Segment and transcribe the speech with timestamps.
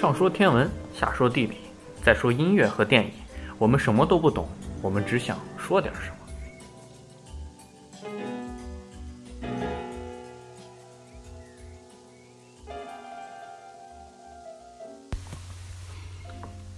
[0.00, 1.56] 上说天文，下说地理，
[2.04, 3.10] 再说音乐和电影，
[3.58, 4.48] 我们什么都不懂，
[4.80, 6.14] 我们只想说点什么。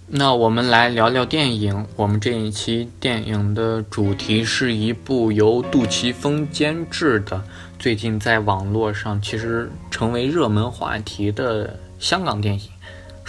[0.07, 1.87] 那我们来聊聊电影。
[1.97, 7.45] 我们这一期电影的主题是一部由杜琪峰监制的，
[7.79, 12.61] 最近在网络上其实成为热门话题的香港电影《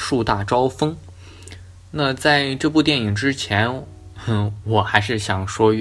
[0.02, 0.92] 树大招风》。
[1.92, 3.84] 那在这部电影之前，
[4.16, 5.72] 哼，我还是想说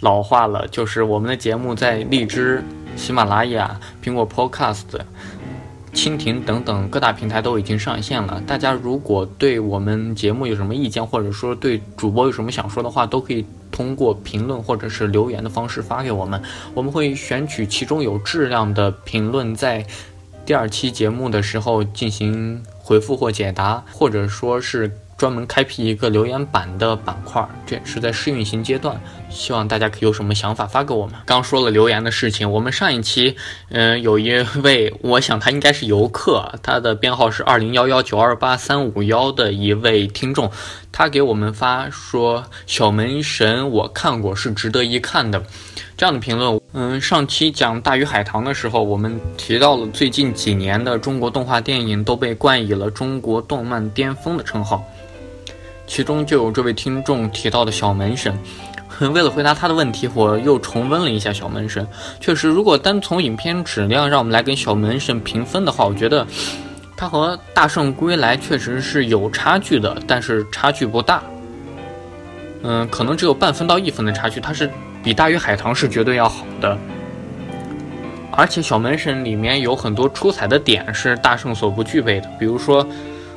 [0.00, 2.64] 老话了，就是我们的节目在荔枝、
[2.96, 5.02] 喜马拉雅、苹果 Podcast。
[5.92, 8.40] 蜻蜓等等各大平台都已经上线了。
[8.46, 16.40] 大家如果对我们节目有什么意见，或者说对主播有什么想说的话，都可以通过评论或者是留言的方式发给我们。
[16.74, 19.84] 我们会选取其中有质量的评论，在
[20.46, 24.90] 第二期节目的时候进行回复或解答，或者说是。
[25.20, 31.14] 专门开辟一个留言板的板块，这也是在试运行阶段，希望大家可以有什么想法发给我们。
[31.26, 33.36] 刚说了留言的事情，我们上一期，
[33.68, 40.50] 嗯，有一位，我想他应该是游客，他的编号是二零幺幺九二八三五幺的一位听众，
[40.90, 45.44] 他给我们发说：“小门神我看过，是值得一看的。”
[46.00, 46.58] 这样的评论。
[46.72, 54.82] 嗯，上期讲《大鱼海棠》的时候，我们提到了最近几年的中国动画电影都被冠以了中国动漫巅峰的称号。
[55.86, 58.34] 其中就有这位听众提到的小门神，
[59.12, 61.86] 为了回答他的问题，我又重温了一下小门神。
[62.18, 66.26] 确实，如果单从影片质量让我们来跟小门神评分的话，我觉得
[66.96, 71.22] 他和《大圣归来》确实是有差距的，但是差距不大。
[72.62, 74.70] 嗯，可能只有半分到一分的差距，它是
[75.02, 76.78] 比《大鱼海棠》是绝对要好的。
[78.32, 82.86] 而且小门神里面有很多出彩的点是大圣所不具备的，比如说。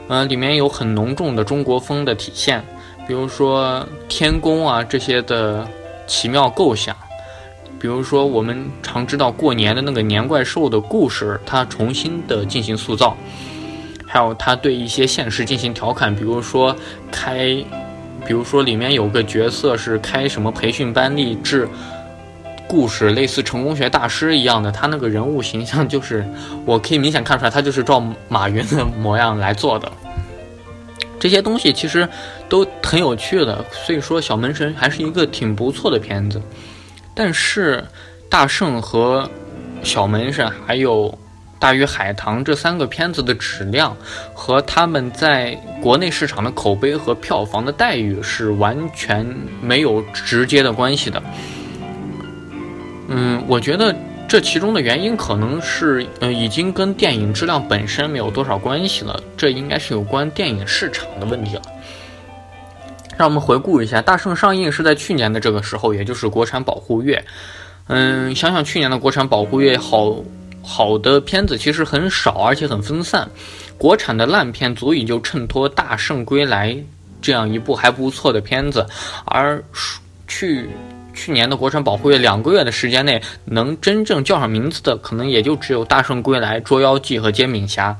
[0.09, 2.61] 嗯，里面有很浓重的中国风的体现，
[3.07, 5.65] 比如说天宫啊这些的
[6.05, 6.93] 奇妙构想，
[7.79, 13.15] 比如说我们常知道过年的那个年怪兽的故事，它重新的进行塑造，
[14.05, 16.75] 还有它对一些现实进行调侃，比如说
[17.09, 17.55] 开，
[18.25, 21.67] 比如说里面有个角色是开什么培训班励志。
[22.65, 26.25] 故事类似成功学大师一样的，他那个人物形象就是，
[26.65, 29.91] 我可以明显看出来，他就是照马云的模样来做的。
[31.19, 32.07] 这些东西其实
[32.49, 36.41] 都很有趣的，所以说小门神还是一个挺不错的片子。
[37.13, 37.83] 但是
[38.27, 39.29] 大圣和
[39.83, 41.15] 小门神还有
[41.63, 43.95] 大鱼海棠这三个片子的质量
[44.33, 49.25] 和他们在国内市场的口碑和票房的待遇是完全
[49.61, 51.23] 没有直接的关系的。
[53.07, 53.95] 嗯，我觉得
[54.27, 61.61] 这其中的原因可能是，嗯，已经跟电影质量本身没有多少关系了，这应该是有关电影市场的问题了。
[63.15, 67.23] 让我们回顾一下，《大圣》上映是在去年的这个时候，也就是国产保护月。
[67.87, 70.13] 嗯，想想去年的国产保护月，好
[70.63, 73.29] 好的片子其实很少，而且很分散。
[73.77, 76.69] 国产的烂片足以就衬托《大圣归来》
[77.21, 78.87] 这样一部还不错的片子，
[79.25, 79.63] 而
[80.27, 80.69] 去。
[81.15, 87.95] 去年的国产保护月两个月的时间内，能真正叫上名字的，可能也就只有《大圣归来》《捉妖记》和《煎饼侠》。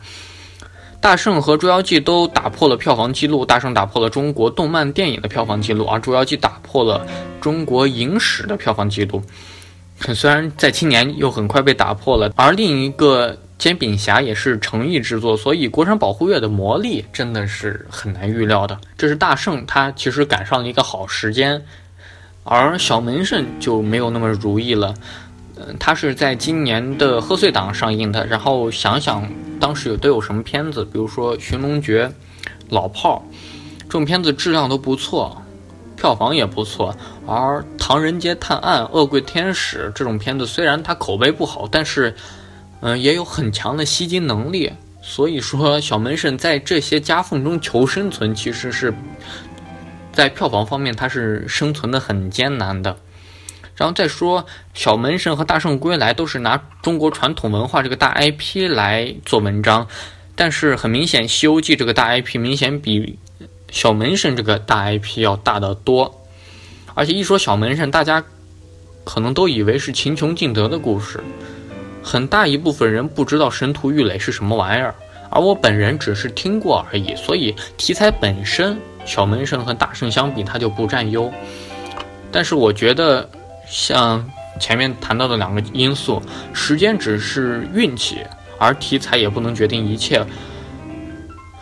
[1.00, 7.06] 大圣和《捉妖记》都打破了票房记录，大圣打破了中国动漫电影的票房记录，而《捉妖记》打破了
[7.40, 9.22] 中国影史的票房记录。
[10.12, 18.78] 虽然在今年又很快被打破了，而另一个《煎饼侠》也是诚意之作，所以国产保护月的魔力真的是很难预料的。
[18.98, 21.64] 这是大圣，他其实赶上了一个好时间。
[22.46, 24.94] 而小门神就没有那么如意了，
[25.56, 28.26] 嗯，它是在今年的贺岁档上映的。
[28.26, 29.26] 然后想想
[29.62, 32.06] 当时有都有什么片子，比如说《寻龙诀》
[32.68, 33.20] 《老炮儿》
[33.84, 35.42] 这种片子质量都不错，
[35.96, 36.96] 票房也不错。
[37.26, 42.16] 而《唐人街探案》《恶棍天使》这种片子虽然它口碑不好，但是
[42.82, 44.72] 嗯也有很强的吸金能力。
[45.02, 48.94] 所以说小门神在这些夹缝中求生存，其实是。
[50.14, 52.96] 在票房方面，它是生存的很艰难的。
[53.76, 59.88] 然后再说，小门神和大圣归来都是拿中国传统文化这个大 IP 来做文章，
[60.36, 63.18] 但是很明显，《西游记》这个大 IP 明显比
[63.74, 66.22] 小门神这个大 IP 要大得多。
[66.94, 68.24] 而且一说小门神，大家
[69.04, 71.20] 可能都以为是秦琼敬德的故事，
[72.04, 74.94] 很大一部分人不知道神荼玉垒是什么玩意儿，
[75.32, 78.80] 而我本人只是听过而已，所以题材本身。
[79.06, 81.30] 小门神和大圣相比，它就不占优。
[82.32, 83.30] 但是我觉得，
[83.68, 84.24] 像
[84.62, 86.22] 前面谈到的两个因素，
[86.54, 88.20] 时间只是运气，
[88.58, 90.26] 而题材也不能决定一切。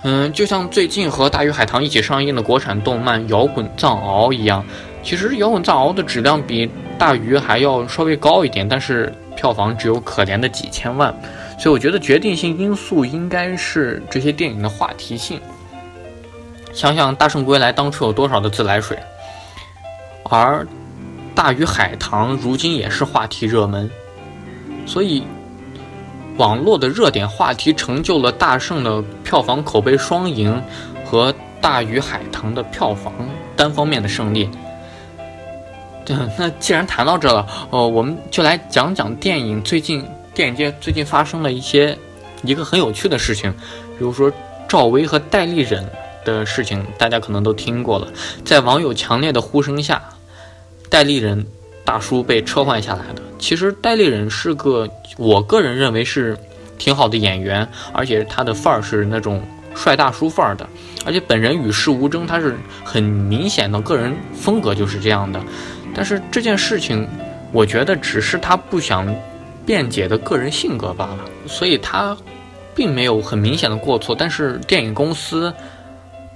[0.03, 4.65] 嗯，就像最近和大鱼海棠一起上映的国产动漫《摇滚藏獒》一样，
[5.03, 6.67] 其实《摇滚藏獒》的质量比
[6.97, 11.13] 大鱼还要稍微高一点，但是票房只有可怜的几千万。
[11.59, 15.39] 所以我觉得决定性因素应该是这些电影的话题性。
[16.73, 18.97] 想想《大圣归来》当初有多少的自来水，
[20.23, 20.63] 而
[21.35, 23.87] 《大鱼海棠》如今也是话题热门，
[24.87, 25.23] 所以。
[26.41, 30.59] 网络的热点话题成就了大圣的票房口碑双赢，
[31.05, 33.13] 和大鱼海棠的票房
[33.55, 34.49] 单方面的胜利。
[36.03, 40.03] 对，那既然谈到这了，哦，我们就来讲讲电影最近
[40.33, 41.95] 电影界最近发生的一些
[42.41, 43.53] 一个很有趣的事情，
[43.99, 44.33] 比如说
[44.67, 45.87] 赵薇和戴立忍
[46.25, 48.07] 的事情，大家可能都听过了。
[48.43, 50.01] 在网友强烈的呼声下，
[50.89, 51.45] 戴立忍。
[51.83, 56.37] 大叔被撤换下来的，其实戴立忍是个，我个人认为是
[56.77, 59.41] 挺好的演员，而且他的范儿是那种
[59.75, 60.65] 帅大叔范儿的，
[61.05, 62.55] 而且本人与世无争，他是
[62.85, 65.41] 很明显的个人风格就是这样的。
[65.93, 67.05] 但是这件事情，
[67.51, 69.13] 我觉得只是他不想
[69.65, 72.15] 辩解的个人性格罢了，所以他
[72.75, 74.15] 并没有很明显的过错。
[74.17, 75.51] 但是电影公司。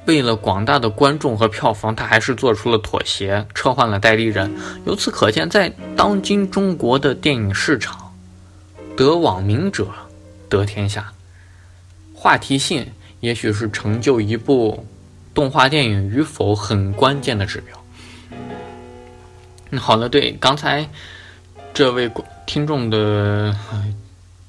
[0.06, 4.54] 为了广大的观众和票房，他还是做出了妥协，撤换了代理人。
[4.86, 8.14] 由此可见，在当今中国的电影市场，
[8.96, 9.88] 得网民者
[10.48, 11.12] 得天下。
[12.14, 12.86] 话题性
[13.20, 14.86] 也许是成就一部
[15.34, 19.80] 动画电影与否很关键的指标。
[19.80, 20.88] 好了，对刚才
[21.74, 22.10] 这位
[22.46, 23.56] 听众的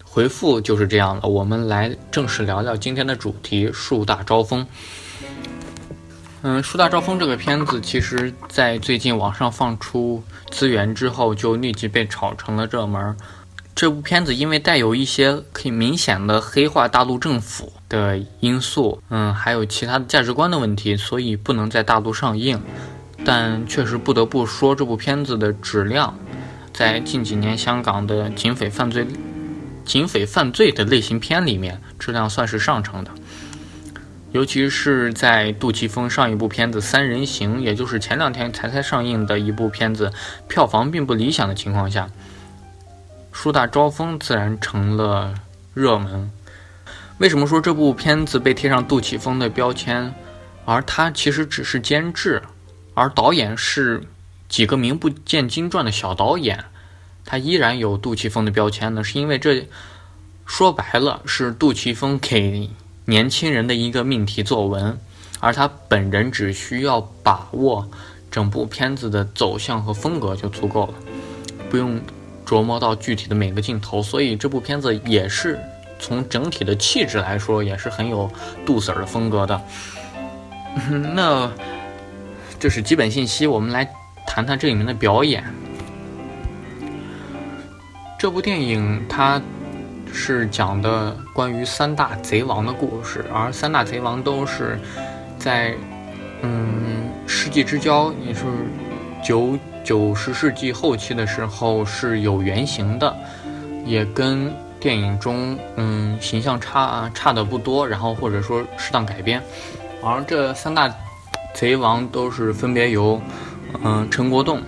[0.04, 1.28] 回复就是这样了。
[1.28, 4.66] 我们来正式聊聊今天的主题：树大招风。
[6.42, 13.16] 嗯，《树大招风》这个片子，其实在最近网上放出资源之后，就立即被炒成了热门。
[13.74, 22.62] 这部片子因为带有一些可以明显的黑化大陆政府的因素，嗯，还有其他的价值观的问题，所以不能在大陆上映。
[23.24, 26.16] 但确实不得不说，这部片子的质量，
[26.72, 29.06] 在近几年香港的警匪犯罪、
[29.84, 33.10] 警匪犯罪的类型片里面，质量算是上乘的。
[34.36, 40.12] 尤其是在杜琪峰上一部片子《三人行》，也就是前两天才才上映的一部片子，
[40.46, 42.10] 票房并不理想的情况下，
[43.32, 45.32] 树大招风自然成了
[45.72, 46.30] 热门。
[47.16, 50.14] 为什么说这部片子被贴上杜琪峰的标签，
[50.66, 52.42] 而他其实只是监制，
[52.92, 54.02] 而导演是
[54.50, 56.62] 几个名不见经传的小导演，
[57.24, 59.02] 他依然有杜琪峰的标签呢？
[59.02, 59.66] 是因为这
[60.44, 62.68] 说白了是杜琪峰给。
[63.08, 64.98] 年轻人的一个命题作文，
[65.38, 67.88] 而他本人只需要把握
[68.32, 70.94] 整部片子的走向和风格就足够了，
[71.70, 72.00] 不用
[72.44, 74.02] 琢磨到具体的每个镜头。
[74.02, 75.56] 所以这部片子也是
[76.00, 78.28] 从整体的气质来说，也是很有
[78.64, 79.62] 杜 Sir 的风格的。
[81.14, 81.48] 那
[82.58, 83.88] 这是基本信息，我们来
[84.26, 85.44] 谈谈这里面的表演。
[88.18, 89.40] 这部电影它。
[90.12, 94.78] 是讲的关于三大贼王的故事，而三大贼王都是
[95.38, 95.74] 在
[96.42, 98.42] 嗯世纪之交，也是
[99.22, 103.14] 九九十世纪后期的时候是有原型的，
[103.84, 109.42] 也跟电影中嗯形象差差的不多，然后或者说适当改编。
[110.02, 110.92] 而这三大
[111.54, 113.20] 贼王都是分别由
[113.82, 114.60] 嗯陈国栋、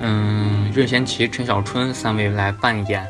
[0.00, 3.06] 嗯任贤齐、陈小春三位来扮演。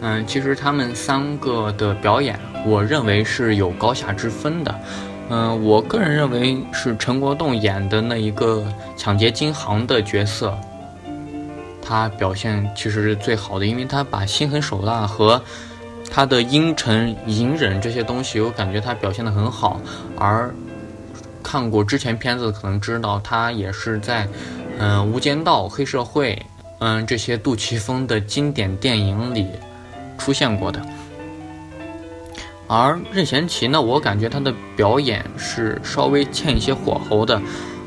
[0.00, 4.80] 嗯，其实他们三个的表演，我认为是有高下之分的。
[5.30, 8.62] 嗯，我个人认为是陈国栋演的那一个
[8.96, 10.54] 抢劫金行的角色，
[11.80, 15.42] 他表现其实是最好的，因为他把心狠手辣和
[16.10, 19.80] 他的阴沉隐忍这些东西，我感觉他表现的很好。
[20.18, 20.54] 而
[21.42, 24.28] 看过之前片子可能知道，他也是在
[24.78, 26.34] 嗯《无间道》《黑社会》
[26.80, 29.48] 嗯这些杜琪峰的经典电影里。
[30.18, 30.80] 出现过的，
[32.66, 37.40] 而任贤齐呢，我感觉他的表演是稍微欠一些火候的，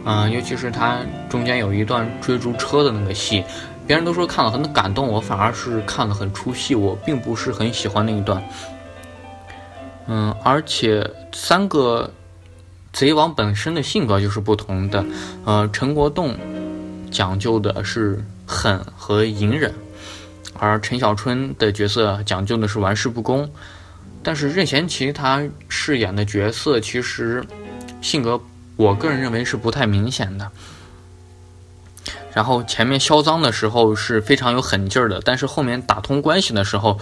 [0.05, 3.43] 嗯，尤其是他中间有一段追逐车的那个戏，
[3.87, 8.43] 别人都说看了很感动，我反而是看了很出戏，我并不是很喜欢那一段。
[10.07, 12.11] 嗯，而且三个
[12.93, 15.05] 贼王本身的性格就是不同的，
[15.43, 16.35] 呃，陈国栋
[17.09, 19.73] 讲究的是狠和隐忍。
[20.59, 23.49] 而陈小春的角色讲究的是玩世不恭，
[24.23, 27.45] 但是任贤齐他饰演的角色其实
[28.01, 28.41] 性格，
[28.75, 30.51] 我个人认为是不太明显的。
[32.33, 36.99] 然后前面销赃的时候是非常有狠劲儿的，但是后面打通关系的时候，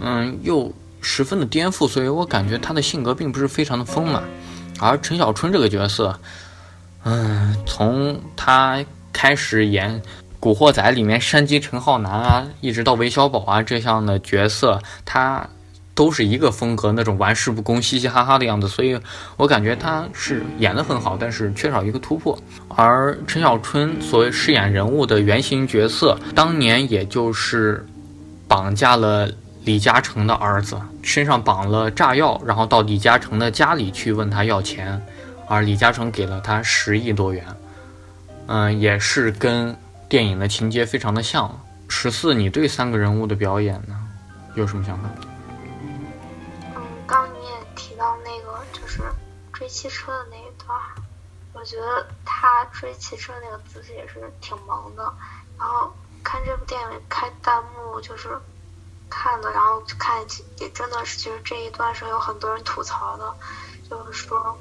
[0.00, 4.22] 嗯，又十分的颠覆，所以我感觉他的性格并不是非常的丰满。
[4.78, 6.20] 而陈小春这个角色，
[7.04, 10.00] 嗯，从他开始演
[10.40, 15.48] 《古惑仔》里面山鸡陈浩南啊，一直到韦小宝啊这样的角色，他
[15.94, 18.98] 都是一个风格，那种玩世不恭、嘻嘻哈哈的样子，所以
[19.36, 22.38] 我感觉他是演得很好，但是缺少一个突破。
[22.68, 27.86] 而陈小春所谓饰演人物的原型角色，当年也就是
[28.46, 29.28] 绑架了。
[29.64, 34.98] 李嘉诚的儿子身上绑了炸药，然后到李嘉诚的家里去问他要钱，
[35.46, 37.44] 而李嘉诚给了他十亿多元。
[38.46, 39.76] 嗯，也是跟
[40.08, 41.60] 电影的情节非常的像。
[41.88, 43.96] 十四，你对三个人物的表演呢，
[44.54, 45.08] 有什么想法？
[46.74, 49.02] 嗯，刚你也提到那个就是
[49.52, 50.78] 追汽车的那一段，
[51.52, 55.02] 我觉得他追汽车那个姿势也是挺萌的。
[55.58, 58.38] 然后看这部电影开弹幕就是。
[59.10, 60.22] 看的，然后看
[60.58, 63.34] 也真的是，其实这一段是有很多人吐槽的，
[63.88, 64.54] 就是说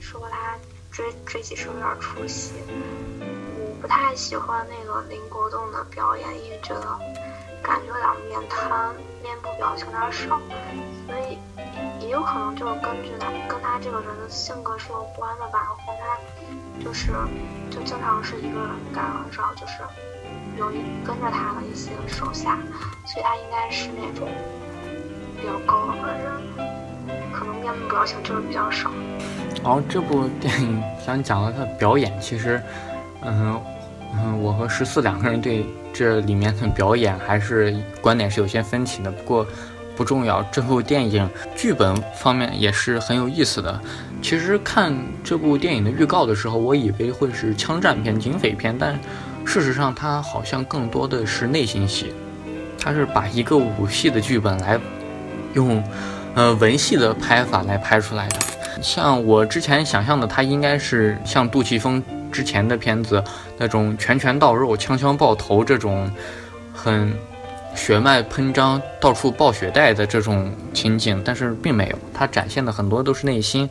[0.00, 0.58] 说他
[0.90, 2.54] 追追汽车有点出戏。
[3.82, 6.86] 不太喜欢那个林国栋的表演，因为觉得
[7.60, 10.40] 感觉有点面瘫，面部表情有点少，
[11.04, 11.36] 所以
[12.00, 15.68] 也有可能就是根据他跟他这个人的性格是有关的吧。
[15.72, 17.10] 我看他就是
[17.70, 19.74] 就经常是一个人干，很少就是。
[20.54, 22.58] 有一跟着他的一些手下，
[23.06, 24.28] 所以他应该是那种
[25.40, 26.30] 比较高冷的人，
[27.32, 28.90] 可能面部表情就是比较少。
[29.64, 32.62] 然后这部电影想讲的他的表演，其实，
[33.24, 33.60] 嗯
[34.14, 39.10] 嗯，我和十四两个人对这里面的表演还是观点是有些分歧的。
[39.10, 39.46] 不过
[39.96, 43.80] 不重要，这部电影剧本方面也是很有意思的。
[44.20, 48.98] 其实看这部电影的预告的时候，我以为会是枪战片、警匪片，但。
[49.44, 52.14] 事实上，它好像更多的是内心戏，
[52.78, 54.78] 它是把一个武戏的剧本来
[55.54, 55.82] 用
[56.36, 58.36] 呃文戏的拍法来拍出来的。
[58.80, 62.00] 像我之前想象的，它应该是像杜琪峰
[62.32, 63.22] 之前的片子
[63.58, 66.10] 那种拳拳到肉、枪枪爆头这种
[66.72, 67.12] 很
[67.74, 73.68] 血脉喷张、到处爆血袋的这种情景，但是并没有，它展现的很多都是内心。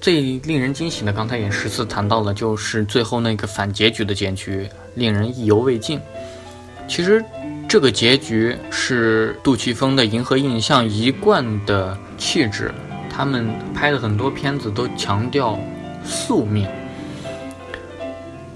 [0.00, 6.00] 最令人惊喜的，刚才也十次谈到了，就是最后那个反结局的结局，令人意犹未尽。
[6.88, 7.24] 其实，
[7.68, 12.72] 这个结局是杜琪峰的银河印象一贯的气质。
[13.08, 15.56] 他们拍的很多片子都强调
[16.02, 16.66] 宿命。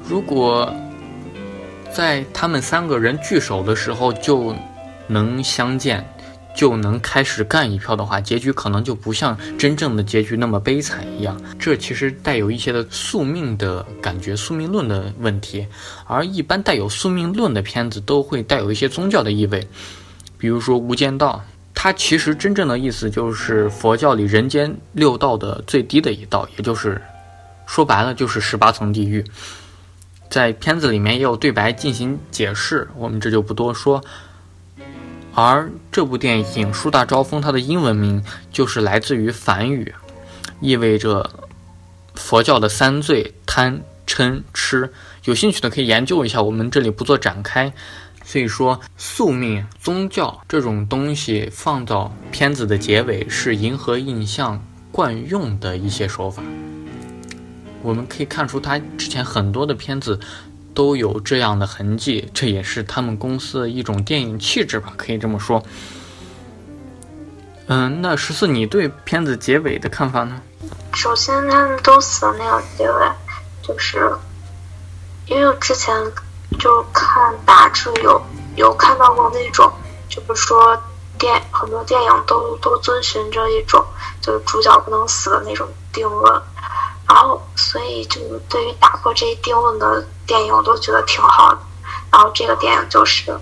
[0.09, 0.73] 如果
[1.93, 4.55] 在他们三个人聚首的时候就
[5.07, 6.07] 能相见。
[6.57, 11.39] 就能开始干一票的话，结局可能就不像真正的结局那么悲惨一样。
[11.59, 15.67] 这其实带有一些的宿命的感觉，宿命论的问题。
[16.07, 19.69] 而一般带有宿命论的片子都会带有一些宗教的意味，
[20.39, 21.45] 比如说《无间道》，
[21.75, 27.03] 它其实真正的意思就是佛教里人间六道的最低的一道，也就是
[27.67, 29.23] 说白了就是十八层地狱。
[30.29, 34.03] 在片子里面也有对白进行解释，我们这就不多说。
[35.35, 39.95] 而这部电影《树大招风》，它的英文名就是来自于梵语，
[40.61, 41.31] 意味着
[42.15, 44.93] 佛教的三罪：贪、嗔、痴。
[45.25, 47.73] 有兴趣的可以研究一下，我们这里不做展开。
[48.25, 56.43] 所以说，宿命、宗教这种东西放到片子的结尾，是银河印象惯用的一些手法。
[57.87, 60.19] 我们可以看出，他之前很多的片子。
[60.77, 65.63] 都有这样的痕迹，这也是他们公司的一种电影气质吧，可以这么说。
[67.69, 70.39] 嗯，那十四，你对片子结尾的看法呢？
[70.93, 73.11] 首先，他们都死的那个结尾，
[73.63, 74.13] 就是
[75.29, 75.97] 因为我之前
[76.59, 78.21] 就看杂志有
[78.57, 79.73] 有看到过那种，
[80.11, 80.79] 就是说
[81.17, 83.83] 电很多电影都都遵循着一种
[84.21, 86.43] 就是主角不能死的那种定论。
[87.69, 91.59] 所以就对于打破这一定论的电影，我都觉得挺好的。
[92.13, 93.37] 然后这个电影就是，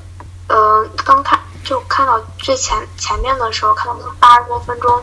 [0.49, 4.99] 呃，刚看就看到最前前面的时候，看到八十多分钟，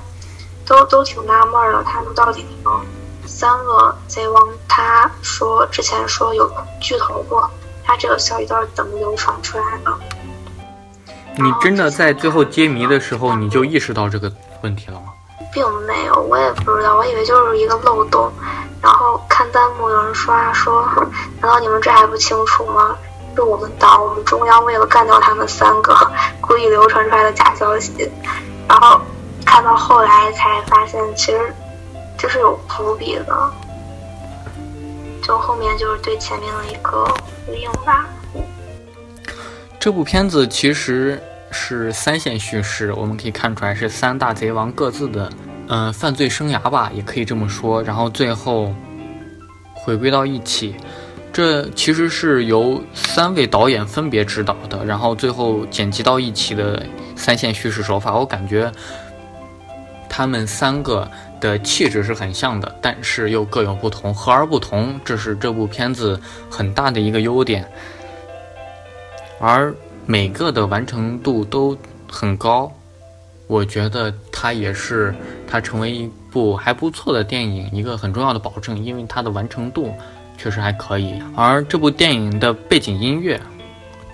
[0.66, 2.84] 都都挺纳闷的，他们到底能
[3.28, 4.50] 三个贼王？
[4.68, 6.52] 他说之前说有
[6.82, 7.48] 剧透过，
[7.84, 10.00] 他这个消息到底怎么流传出来的？
[11.38, 15.14] 你真的在最后揭谜的时候，你就意识到这个问题了吗？
[15.52, 18.32] 并没有，我也不知道，我以为就是一个漏洞。
[18.82, 20.84] 然后看弹幕，有人刷说
[21.40, 22.96] ：“难道你们这还不清楚吗？
[23.36, 25.96] 是我们党，我们中央为了干掉他们三个，
[26.42, 28.12] 故意流传出来的假消息。”
[28.68, 29.00] 然后
[29.46, 31.54] 看到后来才发现，其实
[32.18, 33.52] 这是有伏笔的，
[35.22, 37.06] 就后面就是对前面的一个
[37.46, 38.06] 呼应吧。
[39.80, 45.30] 这部片子其实是三线叙事，我们可以看出来是三大贼王各自的
[45.68, 47.84] 嗯犯罪生涯吧，也可以这么说。
[47.84, 48.74] 然后最后
[49.74, 50.76] 回归到一起，
[51.34, 56.82] 这其实是由三位导演分别指导的，然后最后剪辑到一起的
[57.16, 58.16] 三线叙事手法。
[58.16, 58.72] 我感觉
[60.10, 67.66] 他们三个的气质是很像的，但是又各有不同，和而不同，这是这部片子很大的一个优点。
[69.40, 69.74] 而
[70.06, 71.78] 每个的完成度都
[72.10, 72.72] 很高，
[73.48, 75.14] 我觉得它也是
[75.48, 79.94] 它成为一部还不错的电影一个很重要的保证，因为它的完成度
[80.38, 81.22] 确实还可以。
[81.36, 83.40] 而这部电影的背景音乐，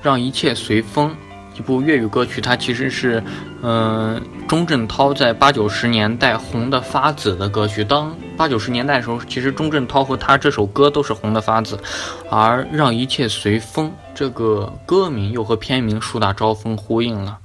[0.01, 1.15] 让一切随风。
[1.55, 3.23] 一部粤语歌曲，它其实是，
[3.63, 7.83] 嗯，钟镇涛在八九十年代红的发紫的歌曲。
[7.83, 11.77] 当八九十年代的时候，其实钟镇涛和他这首歌都是红的发紫，
[12.29, 17.39] 而《让一切随风》这个歌名又和片名树大招风呼应了。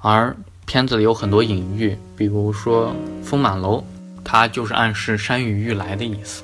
[0.00, 3.84] 而片子里有很多隐喻，比如说“风满楼”，
[4.24, 6.42] 它就是暗示山雨欲来的意思。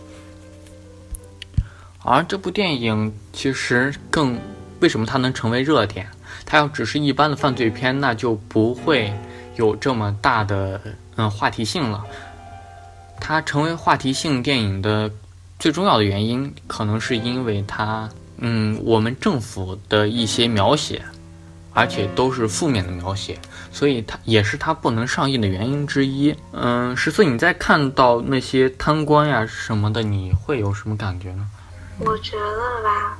[2.04, 4.38] 而这部电影其实更
[4.78, 6.06] 为什么它能成为热点？
[6.46, 9.12] 它要只是一般的犯罪片，那就不会
[9.56, 10.80] 有这么大的
[11.16, 12.04] 嗯话题性了。
[13.20, 15.10] 它成为话题性电影的
[15.58, 18.08] 最重要的原因，可能是因为它
[18.38, 21.04] 嗯我们政府的一些描写，
[21.72, 23.38] 而且都是负面的描写，
[23.72, 26.34] 所以它也是它不能上映的原因之一。
[26.52, 31.46] 嗯，十四，你在看到那些贪官呀什么的，你会有什么感觉呢？
[31.98, 33.18] 我觉得吧，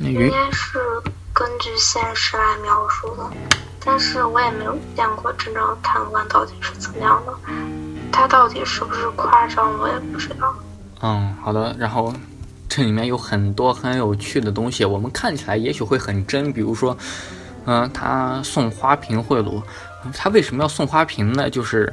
[0.00, 0.78] 应该是。
[1.32, 3.30] 根据现实来描述的，
[3.82, 7.32] 但是我也没有见过真正的贪官到底是怎么样的，
[8.12, 10.54] 他到底是不是夸张，我也不知道。
[11.02, 11.74] 嗯，好的。
[11.78, 12.12] 然后
[12.68, 16.96] 这里面有很多很有趣的东西，我们看起来也许会很真，比如说，
[17.64, 19.62] 嗯，他送花瓶贿赂，
[20.14, 21.48] 他为什么要送花瓶呢？
[21.48, 21.92] 就是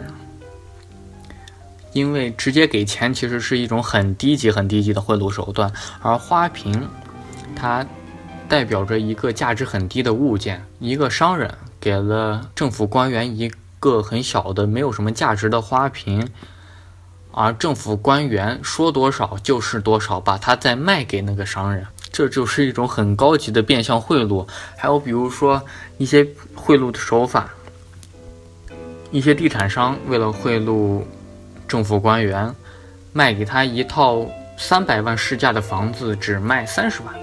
[1.93, 6.87] 因为直接给钱其实是一种很低级、很低级的贿赂手段，而花瓶，
[7.55, 7.85] 它。
[8.49, 16.27] 代表着一个价值很低的物件，一个商人给了政府官员一个很小的、没有什么价值的花瓶，
[17.31, 24.47] 而政府官员说多少就是多少，把它再卖给那个商人，这就是一种很高级的变相贿赂。
[24.75, 25.61] 还有比如说
[25.97, 27.49] 一些贿赂的手法，
[29.11, 31.03] 一些地产商为了贿赂
[31.67, 32.53] 政府官员，
[33.13, 34.25] 卖给他一套
[34.57, 37.13] 三百万市价的房子，只卖三十万。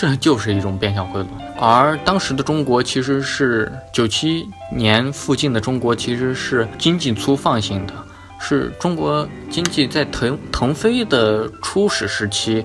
[0.00, 1.26] 这就是一种变相贿赂，
[1.58, 7.92] 而当时的中国其实是九七年附近的中国，其实是经济粗放型的，
[8.38, 12.64] 是中国经济在腾腾飞的初始时期，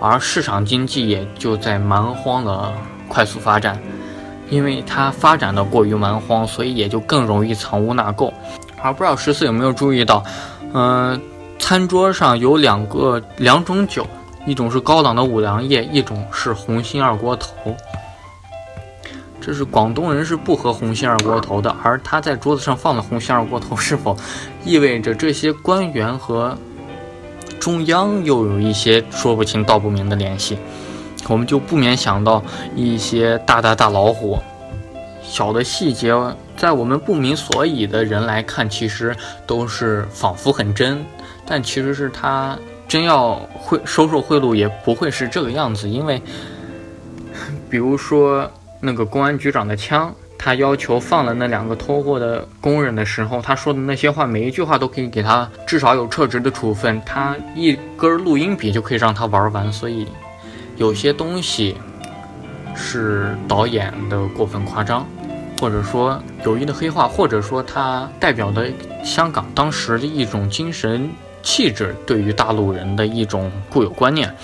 [0.00, 2.72] 而市场经济也就在蛮荒的
[3.08, 3.78] 快速发展，
[4.48, 8.32] 因为它发展的过于蛮荒，所以也就更容易藏污纳垢。
[8.82, 10.24] 而不知道十四有没有注意到，
[10.72, 11.20] 嗯，
[11.58, 14.06] 餐桌上有两个两种酒。
[14.46, 17.76] 一种是高档的五粮液，一种是红心二锅头。
[19.40, 24.16] 这是广东人是不喝红心二锅头的，而他在桌子上放的红心二锅头，是否
[24.64, 26.56] 意味着这些官员和
[27.58, 30.58] 中央又有一些说不清道不明的联系？
[31.28, 32.42] 我们就不免想到
[32.74, 34.38] 一些大大大老虎。
[35.22, 36.12] 小的细节，
[36.56, 41.04] 在我们不明所以的人来看，其实都是仿佛很真，
[41.46, 42.58] 但其实是他。
[42.90, 45.88] 真要贿收受贿赂，也不会是这个样子。
[45.88, 46.20] 因为，
[47.70, 48.50] 比如说
[48.80, 57.00] 那个公安局长的枪，他要求放了那两个偷货的工人的时候，他说的那些话，每一句话都可以给他至少有撤职的处分。
[57.06, 59.72] 他一根录音笔就可以让他玩完。
[59.72, 60.08] 所以，
[60.76, 61.76] 有些东西
[62.74, 65.06] 是导演的过分夸张，
[65.60, 68.68] 或者说有意的黑化，或者说他代表的
[69.04, 71.08] 香港当时的一种精神。
[71.42, 74.34] 气质对于大陆人的一种固有观念。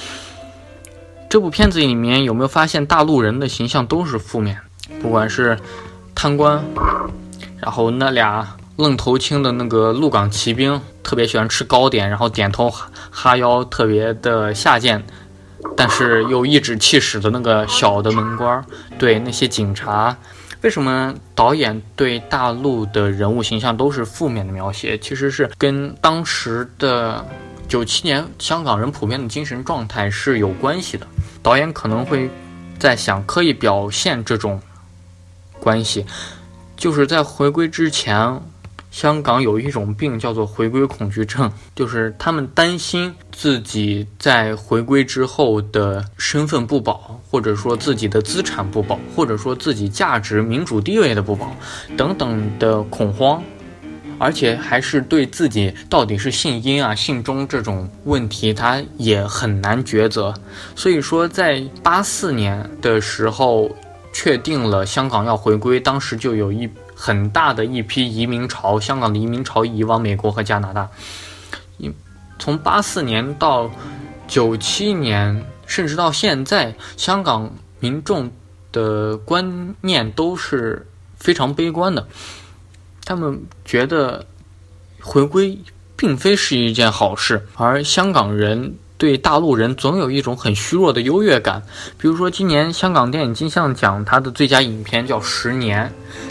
[1.28, 4.58] 这部片子里面有没有发现大陆人的形象都是负面？
[5.02, 5.58] 不管是
[6.14, 6.64] 贪官，
[7.58, 15.04] 然后那俩愣头青的那个鹿港骑兵，特别喜欢吃糕点，然后点头哈腰，特别的下贱，
[15.76, 18.64] 但是又颐指气使的那个小的门官，
[18.98, 20.16] 对那些警察。
[20.66, 24.98] 为什么导演对大陆的人物形象都是负面的描写？
[24.98, 27.24] 其实是跟当时的
[27.68, 31.06] 九七年香港人普遍的精神状态是有关系的。
[31.40, 32.28] 导演可能会
[32.80, 34.60] 在想刻意表现这种
[35.60, 36.04] 关系，
[36.76, 38.40] 就是在回归之前，
[38.96, 51.54] 香港有一种病叫做回归恐惧症， 就是他们担心自己在回归之后的身份不保，或者说自己的资产不保，或者说自己价值、民主地位的不保
[51.94, 53.42] 等等的恐慌，
[54.18, 60.32] 而且还是对自己到底是姓殷啊、姓钟这种问题，他也很难抉择。
[60.74, 63.70] 所以说，在八四年的时候。
[64.18, 70.88] 确定了香港要回归，当时就有一很大的一批移民潮，香港的移民潮移往美国和加拿大。
[72.38, 73.70] 从八四年到
[74.26, 78.30] 九七年，甚至到现在，香港民众
[78.72, 82.08] 的观念都是非常悲观的。
[83.04, 84.26] 他们觉得
[85.00, 85.58] 回归
[85.96, 88.74] 并非是一件好事，而香港人。
[88.98, 91.62] 对大陆人总有一种很虚弱的优越感，
[91.98, 95.86] 比如说今年香港电影金像奖它的最佳影片叫《十年》，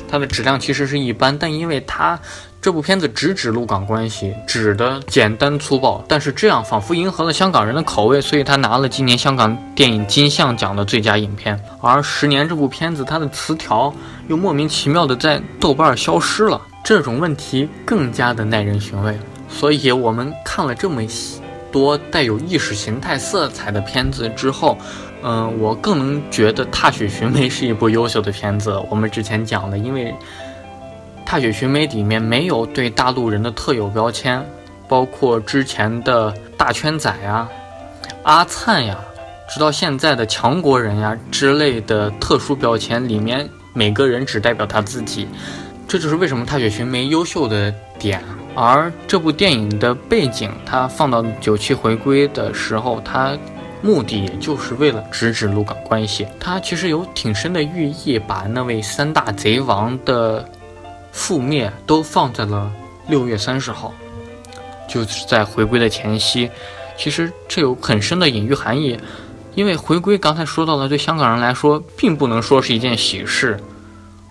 [0.08, 2.20] 它的质量其实是一般，但因为它
[2.60, 11.60] 这部片子直指陆港关系，指的简单粗暴，但是这样仿佛迎合了香港人的口味，所以他拿了今年香港电影金像奖的最佳影片。
[11.80, 13.94] 而《十年》这部片子它的词条
[14.28, 19.16] 又莫名其妙的在豆瓣消失了，这种问题更加的耐人寻味。
[19.48, 21.40] 所以我们看了这么细。
[21.76, 24.78] 多带有意识形态色彩的片子之后，
[25.22, 28.82] 嗯，我更能觉得《踏雪寻梅》是一部优秀的片子。
[28.90, 30.06] 我们之前讲的，因为
[31.26, 34.42] 《踏雪寻梅》里面没有对大陆人的特有标签，
[34.88, 37.46] 包括之前的大圈仔呀、
[38.24, 38.98] 阿灿呀，
[39.50, 45.28] 直到现在的强国人呀之类的特殊标签，里面每个人只代表他自己。
[45.90, 48.24] 这就是为什么《踏雪寻梅》优秀的点。
[48.56, 53.38] 而这部电影的背景，它放到九七回归的时候，它
[53.82, 56.26] 目的也就是为了直指陆港关系。
[56.40, 60.48] 它其实有挺深的寓意，把那位三大贼王的
[61.14, 62.72] 覆灭都放在了
[63.08, 63.94] 六月三十号，
[64.88, 66.50] 就是在回归的前夕。
[66.98, 68.98] 其实这有很深的隐喻含义，
[69.54, 73.60] 因为回归刚才说到了，对香港人来说并不能说是一件喜事，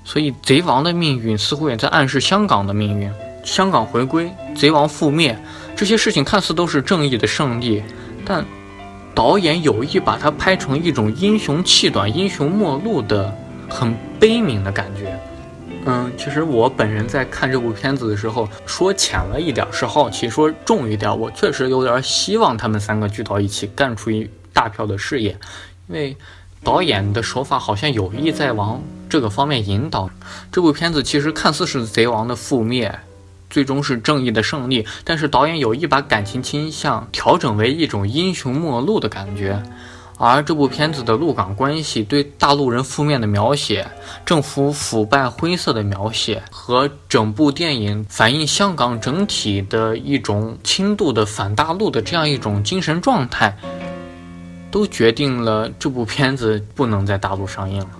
[0.03, 3.13] 所以贼王的命运似乎也在暗示香港的命运。
[3.45, 5.39] 香港回归，贼王覆灭，
[5.77, 7.83] 这些事情看似都是正义的胜利，
[8.25, 8.45] 但
[9.15, 13.33] 导演有意把它拍成一种英雄气短、英雄末路的
[13.69, 15.17] 很悲悯的感觉。
[15.87, 25.37] 嗯，其实我本人在看这部片子的时候，说浅了一点是好奇，说重一点，我确实有点希望他们三个聚到一起干出一大票的事业，
[25.89, 26.17] 因为
[26.63, 30.09] 导演的手法好像有意在往这个方面引导。
[30.51, 32.99] 这部片子其实看似是贼王的覆灭。
[33.55, 39.63] 最终是正义的胜利，但是导演有意把感情倾向调整为一种英雄末路的感觉，
[40.19, 43.87] 而这部片子的陆港关系对大陆人负面的描写、
[44.27, 53.57] 政府腐败灰色的描写和整部电影反映香港整体的一种轻度的反大陆的这样一种精神状态，
[54.73, 57.91] 都决定了这部片子不能在大陆上映了。